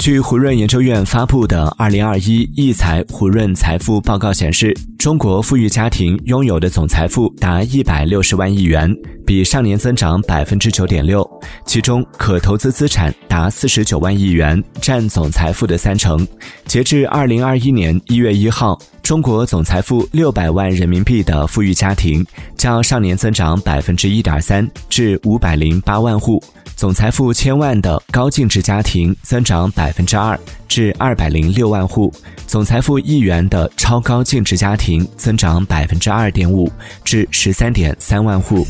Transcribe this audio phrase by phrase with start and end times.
[0.00, 8.90] 据胡润研究院发布的《二零二一亿财胡润财富报告》显示，中国富裕家庭拥有的总财富达一百六十万亿元，
[9.26, 11.22] 比上年增长百分之九点六。
[11.66, 16.26] 其中，可投资资产达四十九万亿元，占总财富的三成。
[16.64, 18.78] 截至二零二一年一月一号，
[19.10, 22.24] 中国总财富六百万人民币的富裕家庭，
[22.56, 26.40] 较上年增长百分之一点三，至五百零八万户。
[26.76, 30.38] 总财富千万的高净值家庭增长百分之二，
[30.68, 32.08] 至二百零六万户；
[32.46, 36.70] 总财富亿元的超高净值家庭增长百分之二点五，
[37.02, 38.64] 至十三点三万户。